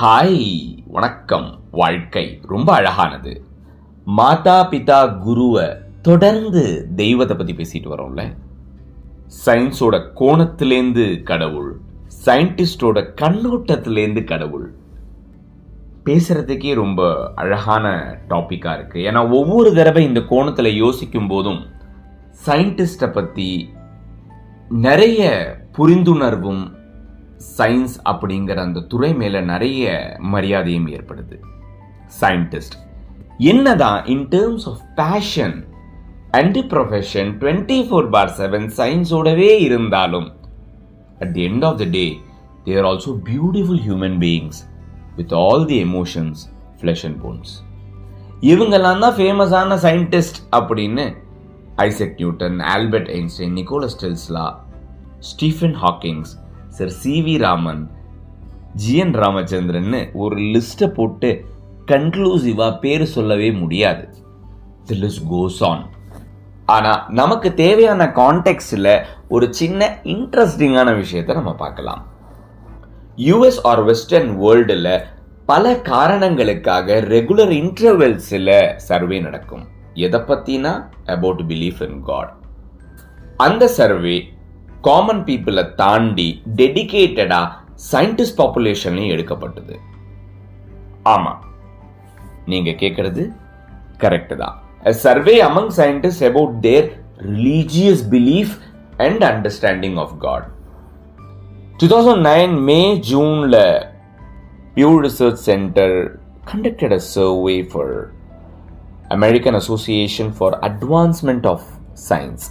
[0.00, 1.60] Hi வணக்கம்.
[1.70, 3.44] வாழ்க்கை ரொம்ப அழகானது.
[4.04, 5.68] மாதா பிதா குருவை
[6.02, 8.36] தொடர்ந்து தெய்வத்தை பத்தி பேசிட்டு வரோம்ல.
[9.46, 11.80] சயின்ஸோட கோணத்திலேந்து கடவுள்
[12.26, 14.74] சயின்டிஸ்டோட கண்ணோட்டத்திலேந்து கடவுள்.
[16.04, 19.00] பேசுறதுக்கே ரொம்ப அழகான டாப்பிக்காக இருக்கு.
[19.00, 21.66] ஏன்னா ஒவ்வொரு தடவை இந்த கோணத்தில் யோசிக்கும் போதும்
[22.46, 23.76] சயின்டிஸ்டை பற்றி
[24.70, 25.22] நிறைய
[25.78, 26.70] புரிந்துணர்வும்
[27.58, 31.36] சயின்ஸ் அப்படிங்கிற அந்த துறை மேலே நிறைய மரியாதையும் ஏற்படுது.
[32.20, 32.74] சயின்டிஸ்ட்
[33.38, 35.64] என்னதான் in terms of passion
[36.30, 40.32] and profession twenty four by seven சயின்ஸோடவே இருந்தாலும்
[41.18, 42.16] at the end of the day
[42.64, 44.68] they are also beautiful human beings
[45.16, 46.38] with all the emotions
[46.82, 47.62] flesh and bones
[48.40, 51.14] இவங்கெல்லாம் தான் ஃபேமஸான சயின்டிஸ்ட் அப்படின்னு
[51.86, 54.46] Isaac Newton Albert Einstein Nicholas Tesla
[55.30, 56.32] Stephen Hawkings
[56.78, 57.82] sir C V Raman
[58.84, 61.30] G N ராமச்சந்திரன்னு ஒரு லிஸ்ட்டை போட்டு
[61.92, 64.04] கன்க்ளூசிவாக பேர் சொல்லவே முடியாது.
[64.88, 65.84] தி லிஸ்ட் கோஸ் ஆன்
[66.76, 68.92] ஆனால் நமக்கு தேவையான கான்டெக்ட்ஸில்
[69.28, 72.02] ஒரு சின்ன இன்ட்ரெஸ்டிங்கான விஷயத்தை நம்ம பார்க்கலாம்.
[73.28, 74.92] யூஎஸ் ஆர் வெஸ்டர்ன் வேர்ல்டில்
[75.46, 78.56] பல காரணங்களுக்காக ரெகுலர் இன்டர்வெல்ஸில்
[78.88, 79.64] சர்வே நடக்கும்.
[80.04, 80.72] எதை பற்றினா
[81.14, 82.32] அபவுட் பிலீஃப் இன் காட்
[83.46, 84.16] அந்த சர்வே
[84.88, 86.28] காமன் பீப்புளை தாண்டி
[86.60, 87.40] டெடிகேட்டடா
[87.92, 89.74] சயின்டிஸ்ட் பாப்புலேஷன்லையும் எடுக்கப்பட்டது.
[91.14, 91.32] ஆமா.
[92.52, 93.22] நீங்க கேட்கறது
[94.02, 94.56] கரெக்ட் தான்.
[95.04, 96.88] Survey among scientist about their
[97.32, 98.54] religious belief
[99.06, 100.46] and understanding of God
[101.80, 103.56] two thousand nine May ஜூன்ல
[104.76, 105.96] Pew research centre
[106.52, 107.94] conducted a survey for
[109.16, 111.66] American association for advancement of
[112.08, 112.46] science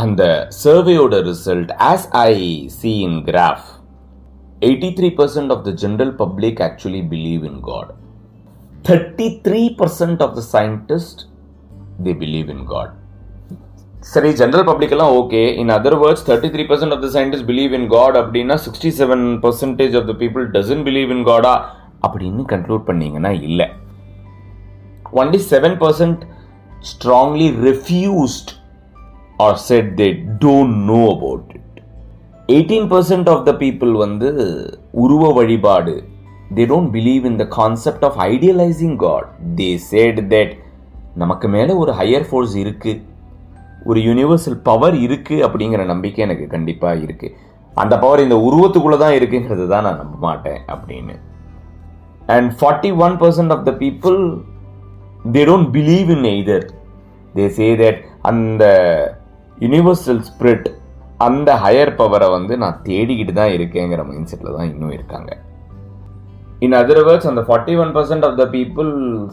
[0.00, 0.22] அந்த
[0.62, 2.30] சர்வேயோட result as I
[2.78, 3.66] see in graph
[4.68, 7.90] eighty three percent of the general public actually believe in God
[8.88, 11.22] thirty three percent of the scientist
[12.06, 12.94] they believe in God
[14.12, 17.74] சரி general public எல்லாம் okay in other words thirty three percent of the scientist believe
[17.78, 21.54] in God அப்படின்னா sixty seven percentage of the people doesn't believe in காடா
[22.06, 23.68] அப்படின்னு conclude பண்ணீங்கன்னா இல்லை.
[25.12, 26.22] Only seven percent
[26.82, 28.52] strongly refused
[29.36, 31.80] or said they don't know about it
[32.48, 34.30] eighteen percent of the people வந்து
[34.92, 35.94] உருவ வழிபாடு
[36.54, 40.54] they don't believe in the concept of idealising God they said that
[41.14, 43.00] நமக்கு மேலே ஒரு ஹையர் ஃபோர்ஸ் இருக்குது
[43.84, 47.34] ஒரு universal power இருக்குது அப்படிங்கிற நம்பிக்கை எனக்கு கண்டிப்பாக இருக்குது
[47.76, 51.14] அந்த பவர் இந்த உருவத்துக்குள்ளே தான் இருக்குங்கிறது தான் நான் நம்ப மாட்டேன் அப்படின்னு.
[52.26, 54.18] And forty one percent of the people
[55.28, 56.66] they don't believe in either
[57.34, 58.64] they say that அந்த
[59.58, 60.68] யூனிவர்சல் ஸ்பிரிட்
[61.20, 65.30] அந்த ஹையர் பவரை வந்து நான் தேடிக்கிட்டு தான் இருக்கேங்கிற மைண்ட் செட்டில் தான் இன்னும் இருக்காங்க.
[66.60, 68.88] இன் அதர் வேர்ட்ஸ் அந்த forty one percent of the people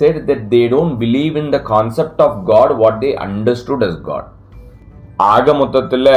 [0.00, 4.28] said that they don't believe in the concept of God what they understood as God
[5.26, 6.10] ஆக மொத்தத்தில்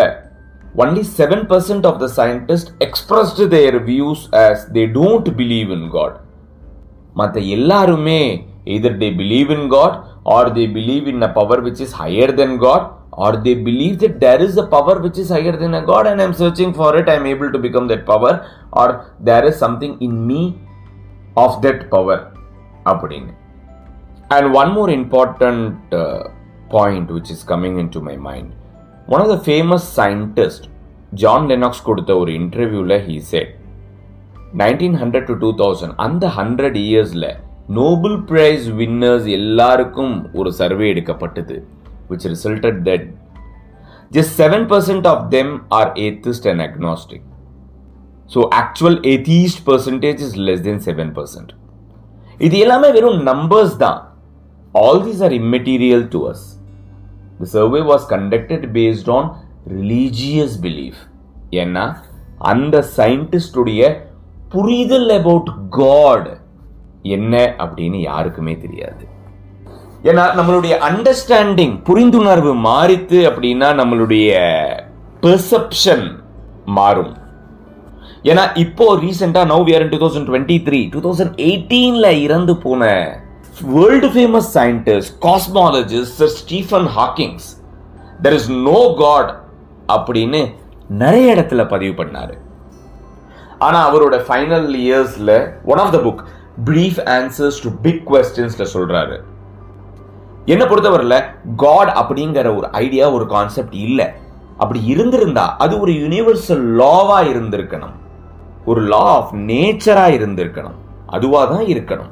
[0.76, 6.18] only seven percent of the scientist expressed their views as they don't believe in God
[7.16, 8.22] மற்ற எல்லாருமே
[8.77, 9.97] either they believe in God
[10.37, 12.87] or they believe in a power which is higher than God
[13.17, 16.21] or they believe that there is a power which is higher than a god and
[16.23, 18.33] i'm searching for it i'm able to become that power
[18.73, 18.89] or
[19.29, 20.41] there is something in me
[21.37, 22.19] of that power
[22.93, 23.33] அப்படின்னு
[24.31, 26.23] and one more important uh,
[26.69, 28.49] point which is coming into my mind
[29.15, 30.67] one of the famous scientists
[31.23, 33.49] john lennox கொடுத்த ஒரு இன்டர்வியூல he said
[34.65, 37.27] 1900 to 2000 அந்த hundred இயர்ஸ்ல
[37.70, 41.58] Nobel prize winners எல்லாருக்கும் ஒரு survey எடுக்கப்பட்டது
[42.10, 43.04] which resulted that
[44.12, 47.22] just 7% of them are atheist and agnostic.
[48.30, 51.54] So actual atheist percentage is less than 7%.
[52.40, 54.00] இது எல்லாமே வெறும் நம்பர்ஸ் தான்
[54.76, 56.46] all these are immaterial to us
[57.40, 59.28] the survey was conducted based on
[59.76, 61.02] religious belief
[61.62, 61.84] ஏன்னா
[62.52, 63.82] அந்த சயின்டிஸ்டுடைய
[64.50, 66.30] புரிதல் about God
[67.16, 69.04] என்ன அப்படின்னு யாருக்குமே தெரியாது.
[70.10, 74.30] ஏன்னா நம்மளுடைய அண்டர்ஸ்டாண்டிங் புரிந்துணர்வு மாறித்து அப்படின்னா நம்மளுடைய
[75.24, 76.06] பெர்செப்ஷன்
[76.78, 77.14] மாறும்.
[78.32, 82.90] ஏன்னா இப்போ ரீசெண்டாக now year two thousand twenty three two thousand எயிட்டீனில் இறந்து போன
[83.76, 87.48] world famous scientist cosmologist sir Stephen Hawkings
[88.26, 89.32] there is no God
[89.96, 90.42] அப்படின்னு
[91.04, 92.36] நிறைய இடத்துல பதிவு பண்ணார்.
[93.66, 95.36] ஆனால் அவரோட ஃபைனல் இயர்ஸில்
[95.72, 96.22] one of the book
[96.66, 99.18] brief answers to big கொஸ்டின்ஸ்ல சொல்றாரு.
[100.46, 101.24] என்ன பொறுத்தவரையில்
[101.56, 104.08] காட் அப்படிங்கிற ஒரு ஐடியா ஒரு கான்செப்ட் இல்லை.
[104.58, 107.96] அப்படி இருந்திருந்தா அது ஒரு யூனிவர்சல் லாவா இருந்திருக்கணும்.
[108.66, 110.78] ஒரு லா ஆஃப் நேச்சரா இருந்திருக்கணும்.
[111.08, 112.12] அதுவா தான் இருக்கணும்.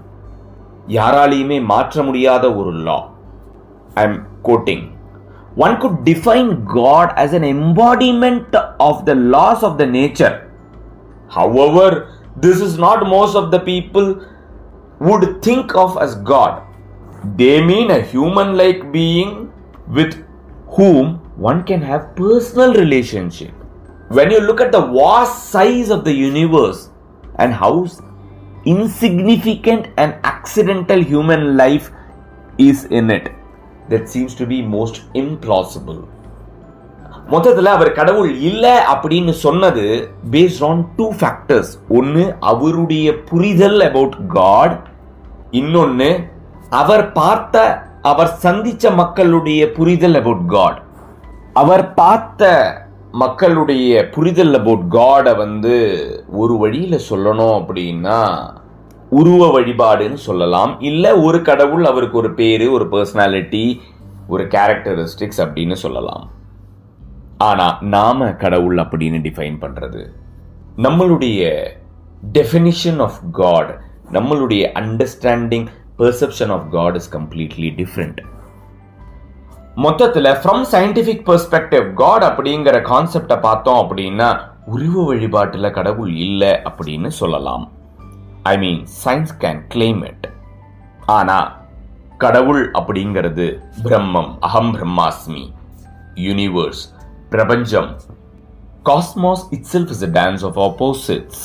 [0.87, 3.09] யாராலையுமே மாற்ற முடியாத ஒரு law
[3.93, 4.85] I am quoting
[5.57, 10.35] one could define God as an embodiment of the laws of the nature
[11.35, 11.89] however
[12.41, 14.25] this is not most of the people
[14.99, 16.63] would think of as god.
[17.35, 19.51] They mean a human like being
[19.87, 20.25] with
[20.67, 23.51] whom one can have personal relationship.
[24.09, 26.89] When you look at the vast size of the universe
[27.37, 27.87] and how
[28.65, 31.91] insignificant and accidental human life
[32.57, 33.31] is in it
[33.89, 36.07] that seems to be most implausible
[37.29, 44.75] மொத்தத்தில் அவர் கடவுள் இல்லை அப்படின்னு சொன்னது based on two factors ஒன்று அவருடைய புரிதல் about God
[45.51, 46.09] இன்னொன்று
[46.69, 50.79] அவர் பார்த்த அவர் சந்தித்த மக்களுடைய புரிதல் அபவுட் காட்
[51.53, 52.51] அவர் பார்த்த
[53.11, 55.75] மக்களுடைய புரிதல் அபவுட் காடை வந்து
[56.31, 58.19] ஒரு வழியில் சொல்லணும் அப்படின்னா
[59.09, 60.73] உருவ வழிபாடுன்னு சொல்லலாம்.
[60.79, 63.63] இல்லை ஒரு கடவுள் அவருக்கு ஒரு பேர் ஒரு பர்சனாலிட்டி
[64.27, 66.25] ஒரு கேரக்டரிஸ்டிக்ஸ் அப்படின்னு சொல்லலாம்.
[67.39, 70.09] ஆனால் நாம் கடவுள் அப்படின்னு டிஃபைன் பண்ணுறது
[70.77, 71.69] நம்மளுடைய
[72.31, 73.79] டெஃபினிஷன் ஆஃப் காட்
[74.11, 78.19] நம்மளுடைய understanding perception of God is completely different
[79.75, 87.71] மொத்தத்தில் ஃப்ரம் சயின்டிஃபிக் பெர்ஸ்பெக்டிவ் காட் அப்படிங்கிற கான்செப்டை பார்த்தோம் அப்படின்னா உருவ வழிபாட்டில் கடவுள் இல்லை அப்படின்னு சொல்லலாம்.
[88.43, 90.27] I mean science can claim it
[91.05, 91.51] ஆனால்
[92.17, 95.53] கடவுள் அப்படிங்கிறது பிரம்மம் அகம் பிரம்மாஸ்மி
[96.15, 96.97] யூனிவர்ஸ்
[97.33, 97.89] பிரபஞ்சம்
[98.89, 99.43] cosmos
[99.73, 101.43] itself is a dance of opposites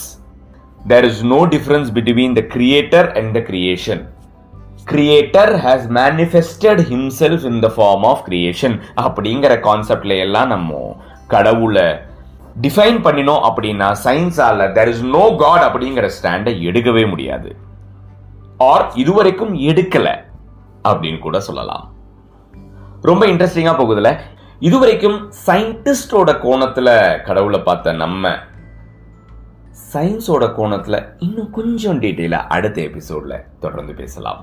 [0.88, 4.02] there is no difference between the creator and the creation
[4.92, 10.96] creator has manifested himself in the form of creation அப்படிங்கிற கான்செப்ட்ல எல்லாம் நம்ம
[11.34, 11.86] கடவுளை
[12.64, 17.50] டிஃபைன் பண்ணினோம் அப்படின்னா சயின்ஸால தெர் இஸ் நோ காட் அப்படிங்கிற ஸ்டாண்டை எடுக்கவே முடியாது.
[18.72, 20.08] ஆர் இதுவரைக்கும் எடுக்கல
[20.88, 21.84] அப்படின்னு கூட சொல்லலாம்.
[23.02, 24.10] ரொம்ப இன்ட்ரெஸ்டிங்காக போகுதுல.
[24.66, 25.16] இதுவரைக்கும்
[25.46, 26.88] சயின்டிஸ்டோட கோணத்துல
[27.24, 28.30] கடவுளை பார்த்த நம்ம
[29.92, 34.40] சயின்ஸோட கோணத்துல இன்னும் கொஞ்சம் டீட்டெயிலா அடுத்த எபிசோட்ல தொடர்ந்து பேசலாம்.